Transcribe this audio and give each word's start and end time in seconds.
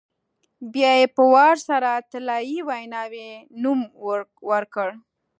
بیا 0.73 0.91
یې 0.99 1.07
په 1.15 1.23
وار 1.33 1.55
سره 1.69 1.89
طلایي 2.11 2.59
ویناوی 2.69 3.29
نوم 3.61 3.79
ورکړ. 4.51 4.89